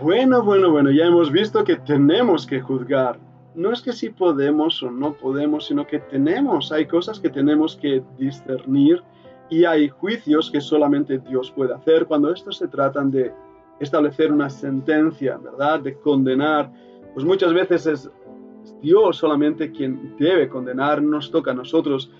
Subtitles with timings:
[0.00, 3.16] Bueno, bueno, bueno, ya hemos visto que tenemos que juzgar.
[3.54, 7.76] No es que si podemos o no podemos, sino que tenemos, hay cosas que tenemos
[7.76, 9.02] que discernir
[9.50, 13.32] y hay juicios que solamente Dios puede hacer cuando estos se tratan de
[13.78, 15.78] establecer una sentencia, ¿verdad?
[15.78, 16.72] De condenar.
[17.14, 18.10] Pues muchas veces es
[18.82, 22.10] Dios solamente quien debe condenar, nos toca a nosotros.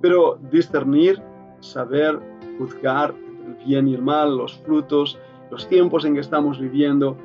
[0.00, 1.20] Pero discernir,
[1.58, 2.16] saber,
[2.58, 3.12] juzgar
[3.44, 5.18] el bien y el mal, los frutos,
[5.54, 7.16] los tiempos en que estamos viviendo,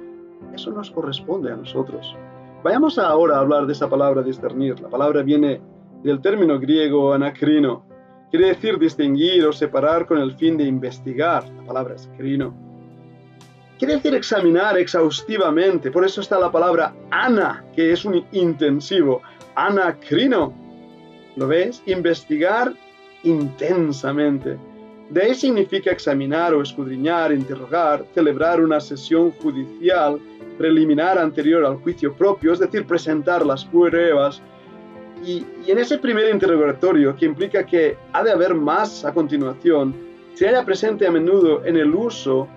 [0.53, 2.15] eso nos corresponde a nosotros.
[2.63, 4.79] Vayamos ahora a hablar de esa palabra discernir.
[4.79, 5.59] La palabra viene
[6.03, 7.83] del término griego anacrino.
[8.29, 11.43] Quiere decir distinguir o separar con el fin de investigar.
[11.49, 12.53] La palabra es crino.
[13.79, 15.89] Quiere decir examinar exhaustivamente.
[15.89, 19.23] Por eso está la palabra ana, que es un intensivo.
[19.55, 20.53] Anacrino.
[21.35, 21.81] ¿Lo ves?
[21.87, 22.73] Investigar
[23.23, 24.59] intensamente.
[25.09, 30.19] De ahí significa examinar o escudriñar, interrogar, celebrar una sesión judicial
[30.59, 34.41] preliminar anterior al juicio propio, es decir, presentar las pruebas.
[35.25, 39.95] Y, en ese primer interrogatorio, que implica que ha de haber más a continuación,
[40.33, 42.47] se haya presente a menudo en el uso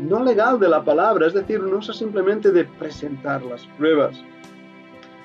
[0.00, 4.20] no legal de la palabra, es decir, un uso simplemente de presentar las pruebas.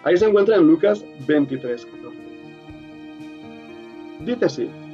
[0.04, 2.18] Ahí se encuentra en Lucas 23, 14.
[4.20, 4.87] Dice así.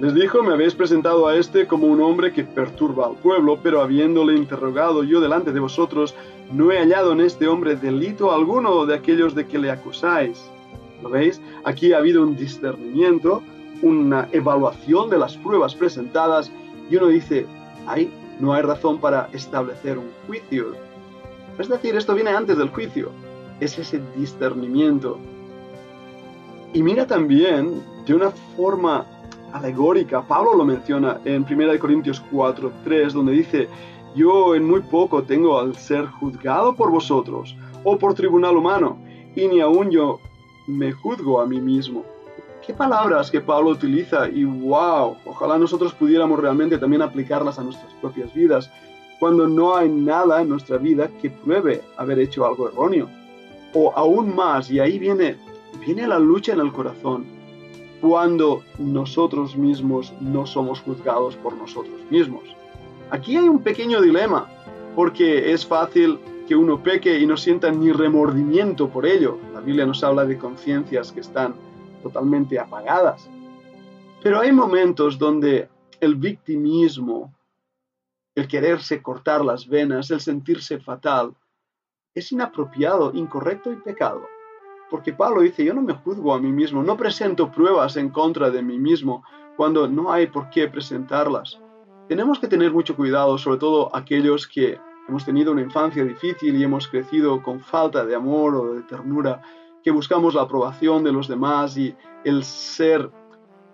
[0.00, 3.80] Les dijo, me habéis presentado a este como un hombre que perturba al pueblo, pero
[3.80, 6.14] habiéndole interrogado yo delante de vosotros,
[6.52, 10.44] no he hallado en este hombre delito alguno de aquellos de que le acusáis.
[11.02, 11.40] ¿Lo veis?
[11.64, 13.42] Aquí ha habido un discernimiento,
[13.82, 16.50] una evaluación de las pruebas presentadas
[16.90, 17.46] y uno dice,
[17.86, 20.74] ay, no hay razón para establecer un juicio.
[21.58, 23.10] Es decir, esto viene antes del juicio.
[23.60, 25.18] Es ese discernimiento.
[26.72, 29.06] Y mira también de una forma
[29.52, 30.22] alegórica.
[30.22, 33.68] Pablo lo menciona en 1 Corintios 4, 3, donde dice,
[34.14, 38.98] yo en muy poco tengo al ser juzgado por vosotros o por tribunal humano,
[39.34, 40.20] y ni aún yo
[40.66, 42.04] me juzgo a mí mismo.
[42.64, 47.92] Qué palabras que Pablo utiliza y wow, ojalá nosotros pudiéramos realmente también aplicarlas a nuestras
[47.94, 48.70] propias vidas,
[49.18, 53.08] cuando no hay nada en nuestra vida que pruebe haber hecho algo erróneo.
[53.74, 55.36] O aún más, y ahí viene,
[55.84, 57.41] viene la lucha en el corazón
[58.02, 62.42] cuando nosotros mismos no somos juzgados por nosotros mismos.
[63.10, 64.50] Aquí hay un pequeño dilema,
[64.96, 66.18] porque es fácil
[66.48, 69.38] que uno peque y no sienta ni remordimiento por ello.
[69.54, 71.54] La Biblia nos habla de conciencias que están
[72.02, 73.30] totalmente apagadas.
[74.20, 75.68] Pero hay momentos donde
[76.00, 77.32] el victimismo,
[78.34, 81.36] el quererse cortar las venas, el sentirse fatal,
[82.16, 84.26] es inapropiado, incorrecto y pecado.
[84.92, 88.50] Porque Pablo dice, yo no me juzgo a mí mismo, no presento pruebas en contra
[88.50, 89.24] de mí mismo
[89.56, 91.58] cuando no hay por qué presentarlas.
[92.08, 96.62] Tenemos que tener mucho cuidado, sobre todo aquellos que hemos tenido una infancia difícil y
[96.62, 99.40] hemos crecido con falta de amor o de ternura,
[99.82, 103.10] que buscamos la aprobación de los demás y el ser,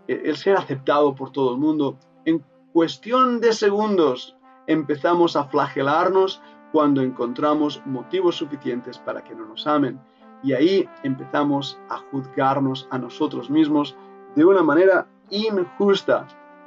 [0.07, 1.99] el ser aceptado por todo el mundo.
[2.27, 4.37] En cuestión de segundos
[4.69, 6.41] empezamos a flagelarnos
[6.71, 9.99] cuando encontramos motivos suficientes para que no nos amen
[10.43, 13.97] y ahí empezamos a juzgarnos a nosotros mismos
[14.35, 16.27] de una manera injusta,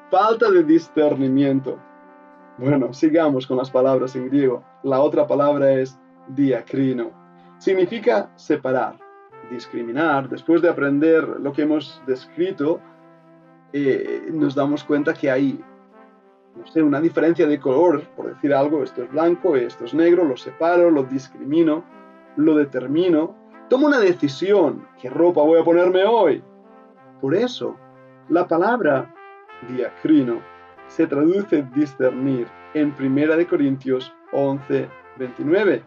[0.10, 1.78] falta de discernimiento.
[2.58, 4.64] Bueno, sigamos con las palabras en griego.
[4.84, 7.12] La otra palabra es diacrino.
[7.58, 8.98] Significa separar,
[9.50, 10.28] discriminar.
[10.28, 12.80] Después de aprender lo que hemos descrito,
[13.74, 15.64] eh, nos damos cuenta que hay,
[16.56, 20.26] no sé, una diferencia de color, por decir algo, esto es blanco, esto es negro,
[20.26, 21.84] lo separo, lo discrimino,
[22.36, 23.41] lo determino
[23.72, 24.86] Tomo una decisión.
[25.02, 26.44] ¿Qué ropa voy a ponerme hoy?
[27.22, 27.78] Por eso,
[28.28, 29.16] la palabra
[29.70, 30.42] diacrino
[30.88, 35.84] se traduce discernir en 1 Corintios 11, 29,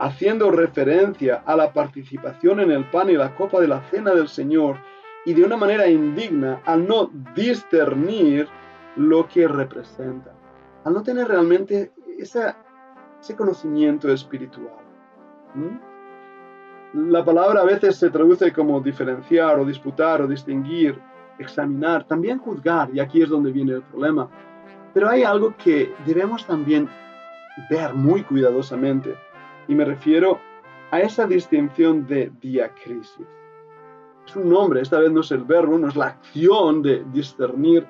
[0.00, 4.26] haciendo referencia a la participación en el pan y la copa de la cena del
[4.26, 4.76] Señor
[5.24, 8.48] y de una manera indigna al no discernir
[8.96, 10.32] lo que representa,
[10.82, 12.56] al no tener realmente ese
[13.36, 14.74] conocimiento espiritual.
[16.92, 20.98] La palabra a veces se traduce como diferenciar o disputar o distinguir,
[21.38, 24.28] examinar, también juzgar, y aquí es donde viene el problema.
[24.92, 26.88] Pero hay algo que debemos también
[27.70, 29.14] ver muy cuidadosamente,
[29.68, 30.40] y me refiero
[30.90, 33.26] a esa distinción de diacrisis.
[34.26, 37.86] Es un nombre, esta vez no es el verbo, no es la acción de discernir,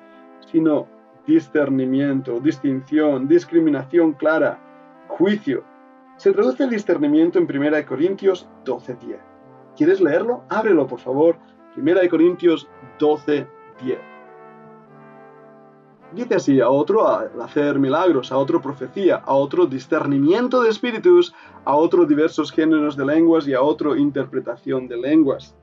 [0.51, 0.87] sino
[1.25, 4.59] discernimiento, distinción, discriminación clara,
[5.07, 5.63] juicio,
[6.21, 9.17] se traduce el discernimiento en 1 Corintios 12.10.
[9.75, 10.43] ¿Quieres leerlo?
[10.49, 11.35] Ábrelo, por favor.
[11.75, 12.69] 1 Corintios
[12.99, 13.47] 12.10.
[16.13, 21.33] Dice así, a otro hacer milagros, a otro profecía, a otro discernimiento de espíritus,
[21.65, 25.55] a otro diversos géneros de lenguas y a otro interpretación de lenguas.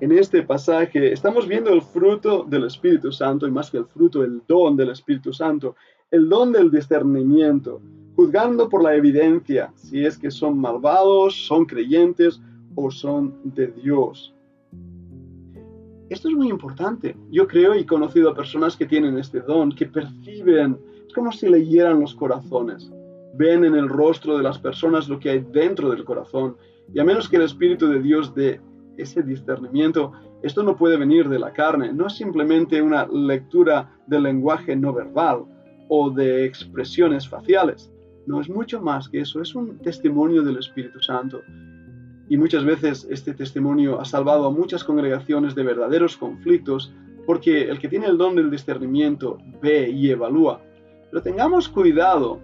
[0.00, 4.24] En este pasaje estamos viendo el fruto del Espíritu Santo y más que el fruto,
[4.24, 5.76] el don del Espíritu Santo,
[6.10, 7.82] el don del discernimiento,
[8.16, 12.40] juzgando por la evidencia si es que son malvados, son creyentes
[12.74, 14.34] o son de Dios.
[16.08, 17.16] Esto es muy importante.
[17.30, 21.30] Yo creo y he conocido a personas que tienen este don, que perciben, es como
[21.30, 22.90] si leyeran los corazones,
[23.34, 26.56] ven en el rostro de las personas lo que hay dentro del corazón.
[26.94, 28.60] Y a menos que el Espíritu de Dios dé
[28.96, 34.22] ese discernimiento, esto no puede venir de la carne, no es simplemente una lectura del
[34.22, 35.44] lenguaje no verbal
[35.88, 37.90] o de expresiones faciales.
[38.26, 41.42] No es mucho más que eso, es un testimonio del Espíritu Santo.
[42.28, 46.92] Y muchas veces este testimonio ha salvado a muchas congregaciones de verdaderos conflictos
[47.24, 50.60] porque el que tiene el don del discernimiento ve y evalúa.
[51.10, 52.40] Pero tengamos cuidado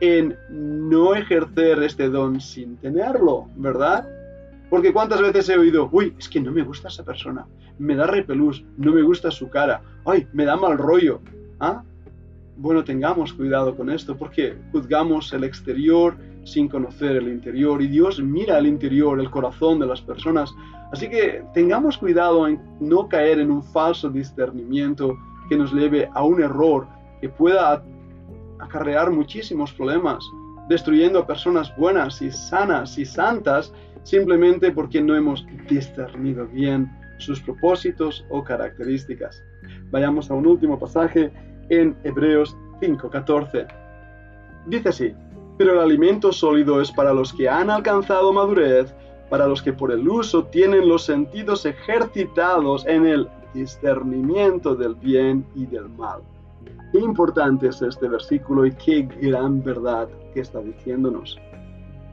[0.00, 4.08] en no ejercer este don sin tenerlo, ¿verdad?
[4.70, 7.46] Porque cuántas veces he oído, uy, es que no me gusta esa persona,
[7.78, 11.20] me da repelús, no me gusta su cara, ay, me da mal rollo.
[11.60, 11.82] ¿Ah?
[12.56, 18.22] Bueno, tengamos cuidado con esto porque juzgamos el exterior sin conocer el interior y Dios
[18.22, 20.54] mira el interior, el corazón de las personas.
[20.92, 25.16] Así que tengamos cuidado en no caer en un falso discernimiento
[25.48, 26.86] que nos lleve a un error
[27.20, 27.82] que pueda
[28.60, 30.24] acarrear muchísimos problemas,
[30.68, 33.72] destruyendo a personas buenas y sanas y santas
[34.04, 39.42] simplemente porque no hemos discernido bien sus propósitos o características.
[39.90, 41.32] Vayamos a un último pasaje
[41.68, 43.66] en Hebreos 5:14.
[44.66, 45.14] Dice así,
[45.58, 48.94] pero el alimento sólido es para los que han alcanzado madurez,
[49.30, 55.46] para los que por el uso tienen los sentidos ejercitados en el discernimiento del bien
[55.54, 56.20] y del mal.
[56.92, 61.38] Qué importante es este versículo y qué gran verdad que está diciéndonos.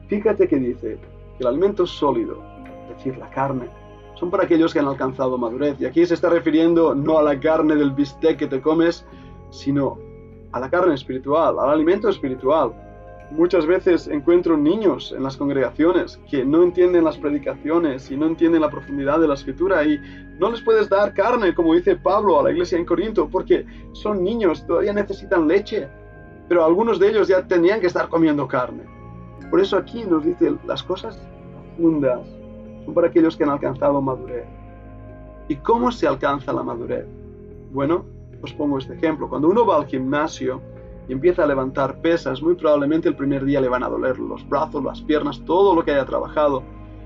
[0.08, 0.98] Fíjate que dice
[1.36, 2.42] que el alimento sólido,
[2.90, 3.68] es decir, la carne,
[4.14, 5.80] son para aquellos que han alcanzado madurez.
[5.80, 9.04] Y aquí se está refiriendo no a la carne del bistec que te comes,
[9.52, 9.98] sino
[10.50, 12.72] a la carne espiritual, al alimento espiritual.
[13.30, 18.60] Muchas veces encuentro niños en las congregaciones que no entienden las predicaciones y no entienden
[18.60, 19.98] la profundidad de la escritura y
[20.38, 24.22] no les puedes dar carne, como dice Pablo a la iglesia en Corinto, porque son
[24.24, 25.88] niños, todavía necesitan leche,
[26.48, 28.82] pero algunos de ellos ya tenían que estar comiendo carne.
[29.50, 31.18] Por eso aquí nos dice las cosas
[31.54, 32.20] profundas
[32.84, 34.44] son para aquellos que han alcanzado madurez.
[35.48, 37.06] ¿Y cómo se alcanza la madurez?
[37.72, 38.04] Bueno,
[38.42, 39.28] os pongo este ejemplo.
[39.28, 40.60] Cuando uno va al gimnasio
[41.08, 44.46] y empieza a levantar pesas, muy probablemente el primer día le van a doler los
[44.48, 46.62] brazos, las piernas, todo lo que haya trabajado.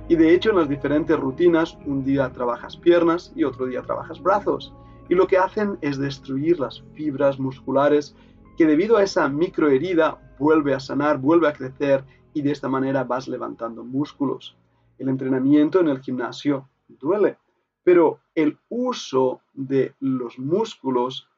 [0.09, 4.23] Y de hecho en las diferentes rutinas, un día trabajas piernas y otro día trabajas
[4.23, 4.73] brazos.
[5.09, 8.17] Y lo que hacen es destruir las fibras musculares
[8.57, 13.05] que debido a esa microherida vuelve a sanar, vuelve a crecer y de esta manera
[13.05, 14.57] vas levantando músculos.
[14.99, 17.39] El entrenamiento en el gimnasio duele,
[17.87, 21.29] pero el uso de los músculos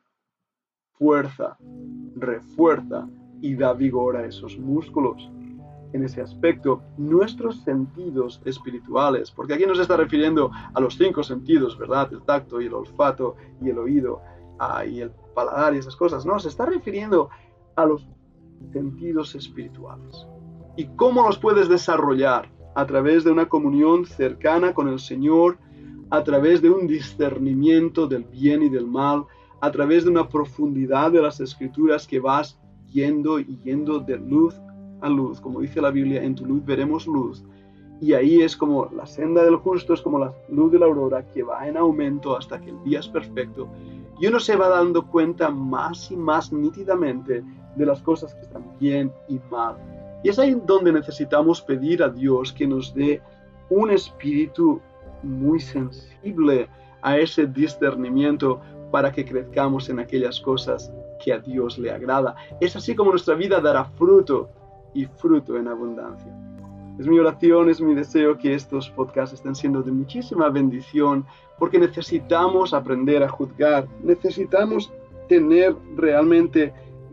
[0.93, 1.59] fuerza,
[2.17, 3.07] refuerza
[3.43, 5.31] y da vigor a esos músculos.
[5.93, 11.77] En ese aspecto, nuestros sentidos espirituales, porque aquí nos está refiriendo a los cinco sentidos,
[11.77, 12.11] ¿verdad?
[12.15, 14.23] El tacto y el olfato y el oído
[14.59, 17.29] ah, y el paladar y esas cosas, no, se está refiriendo
[17.77, 18.09] a los
[18.73, 20.27] sentidos espirituales.
[20.79, 22.51] ¿Y cómo los puedes desarrollar?
[22.75, 25.59] A través de una comunión cercana con el Señor
[26.11, 29.25] a través de un discernimiento del bien y del mal,
[29.61, 32.59] a través de una profundidad de las escrituras que vas
[32.91, 34.55] yendo y yendo de luz
[35.01, 37.45] a luz, como dice la Biblia, en tu luz veremos luz.
[38.01, 41.27] Y ahí es como la senda del justo, es como la luz de la aurora
[41.27, 43.69] que va en aumento hasta que el día es perfecto.
[44.21, 47.45] Y uno se va dando cuenta más y más nítidamente
[47.77, 49.77] de las cosas que están bien y mal.
[50.23, 53.21] Y es ahí donde necesitamos pedir a Dios que nos dé
[53.71, 54.81] un espíritu
[55.23, 56.69] muy sensible
[57.03, 58.61] a ese discernimiento
[58.91, 62.37] para que crezcamos en aquellas cosas que a Dios le agrada.
[62.61, 64.49] Es así como nuestra vida dará fruto
[64.95, 66.33] y fruto en abundancia.
[66.99, 71.25] Es mi oración, es mi deseo que estos podcasts estén siendo de muchísima bendición
[71.59, 74.91] porque necesitamos aprender a juzgar, necesitamos
[75.29, 76.73] tener realmente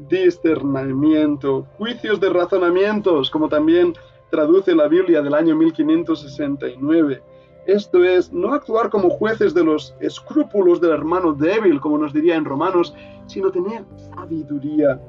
[0.09, 3.93] discernimiento, juicios de razonamientos, como también
[4.31, 7.21] traduce la Biblia del año 1569
[7.67, 12.35] esto es, no actuar como jueces de los escrúpulos del hermano débil, como nos diría
[12.35, 12.93] en Romanos,
[13.25, 13.83] sino tener
[14.15, 15.01] sabiduría.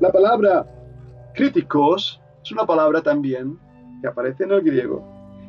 [0.00, 0.66] La palabra
[1.34, 3.58] críticos es una palabra también
[4.00, 5.04] que aparece en el griego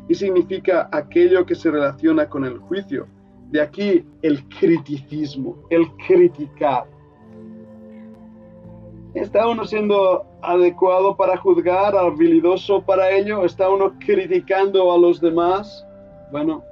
[0.07, 3.07] y significa aquello que se relaciona con el juicio.
[3.49, 6.85] De aquí el criticismo, el criticar.
[9.13, 13.43] ¿Está uno siendo adecuado para juzgar, habilidoso para ello?
[13.43, 15.85] ¿Está uno criticando a los demás?
[16.31, 16.63] Bueno,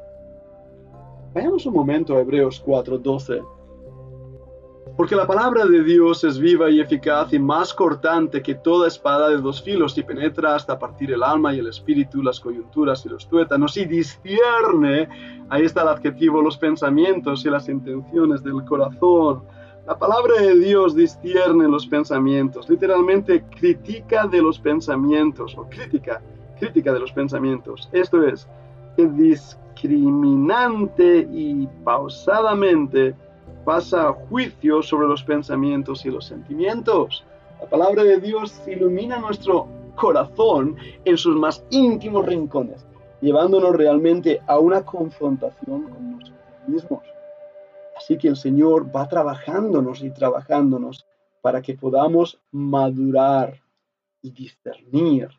[1.33, 3.41] vayamos un momento a Hebreos 4:12.
[4.97, 9.29] Porque la palabra de Dios es viva y eficaz y más cortante que toda espada
[9.29, 13.09] de dos filos y penetra hasta partir el alma y el espíritu, las coyunturas y
[13.09, 15.09] los tuétanos y discierne,
[15.49, 19.43] ahí está el adjetivo, los pensamientos y las intenciones del corazón.
[19.85, 26.21] La palabra de Dios discierne los pensamientos, literalmente critica de los pensamientos o crítica,
[26.57, 27.89] crítica de los pensamientos.
[27.91, 28.47] Esto es,
[28.97, 33.15] discriminante y pausadamente
[33.63, 37.25] pasa juicio sobre los pensamientos y los sentimientos.
[37.59, 42.85] La palabra de Dios ilumina nuestro corazón en sus más íntimos rincones,
[43.21, 47.03] llevándonos realmente a una confrontación con nosotros mismos.
[47.97, 51.07] Así que el Señor va trabajándonos y trabajándonos
[51.41, 53.61] para que podamos madurar
[54.21, 55.29] y discernir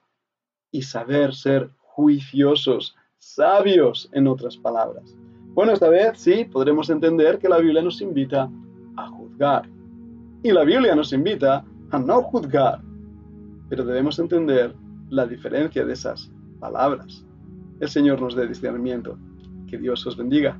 [0.70, 5.16] y saber ser juiciosos, sabios en otras palabras.
[5.54, 8.50] Bueno, esta vez sí podremos entender que la Biblia nos invita
[8.96, 9.68] a juzgar.
[10.42, 12.80] Y la Biblia nos invita a no juzgar.
[13.68, 14.74] Pero debemos entender
[15.08, 16.30] la diferencia de esas
[16.60, 17.24] palabras.
[17.80, 19.18] El Señor nos dé discernimiento.
[19.66, 20.58] Que Dios os bendiga.